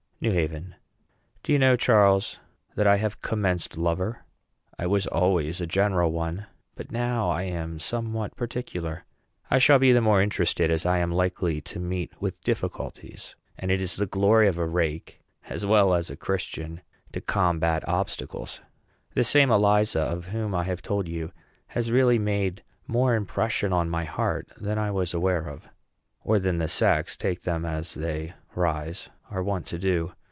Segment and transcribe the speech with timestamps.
[0.23, 0.75] NEW HAVEN.
[1.41, 2.37] Do you know, Charles,
[2.75, 4.19] that I have commenced lover?
[4.77, 9.03] I was always a general one, but now I am somewhat particular.
[9.49, 13.71] I shall be the more interested, as I am likely to meet with difficulties; and
[13.71, 16.81] it is the glory of a rake, as well as of a Christian,
[17.13, 18.59] to combat obstacles.
[19.15, 21.31] This same Eliza, of whom I have told you,
[21.69, 25.63] has really made more impression on my heart than I was aware of,
[26.23, 30.11] or than the sex, take them as they rise, are wont to do.